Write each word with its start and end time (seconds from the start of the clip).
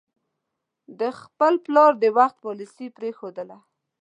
د 0.99 1.01
خپل 1.21 1.53
پلار 1.65 1.91
د 2.01 2.05
وخت 2.17 2.35
پالیسي 2.45 2.87
پرېښودله. 2.97 3.57